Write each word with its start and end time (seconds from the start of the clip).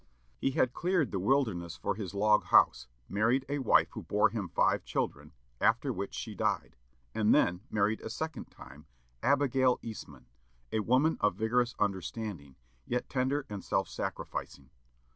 He 0.39 0.49
had 0.49 0.73
cleared 0.73 1.11
the 1.11 1.19
wilderness 1.19 1.77
for 1.77 1.93
his 1.93 2.15
log 2.15 2.45
house, 2.45 2.87
married 3.07 3.45
a 3.47 3.59
wife 3.59 3.89
who 3.91 4.01
bore 4.01 4.29
him 4.29 4.49
five 4.49 4.83
children, 4.83 5.31
after 5.59 5.93
which 5.93 6.15
she 6.15 6.33
died, 6.33 6.75
and 7.13 7.35
then 7.35 7.61
married 7.69 8.01
a 8.01 8.09
second 8.09 8.45
time, 8.45 8.87
Abigail 9.21 9.77
Eastman, 9.83 10.25
a 10.71 10.79
woman 10.79 11.17
of 11.19 11.35
vigorous 11.35 11.75
understanding, 11.77 12.55
yet 12.87 13.09
tender 13.11 13.45
and 13.47 13.63
self 13.63 13.87
sacrificing. 13.87 14.71